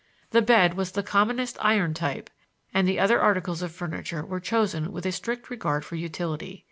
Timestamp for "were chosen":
4.25-4.91